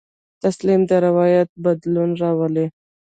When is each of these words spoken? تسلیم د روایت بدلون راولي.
تسلیم 0.43 0.81
د 0.89 0.91
روایت 1.07 1.49
بدلون 1.63 2.09
راولي. 2.21 2.65